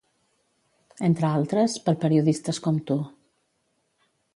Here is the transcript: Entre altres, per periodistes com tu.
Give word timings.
Entre 1.09 1.29
altres, 1.33 1.77
per 1.85 1.95
periodistes 2.07 2.65
com 2.67 2.83
tu. 2.91 3.01